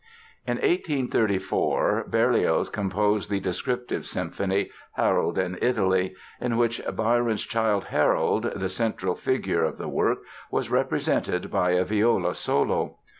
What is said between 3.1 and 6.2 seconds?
the "descriptive" symphony "Harold in Italy",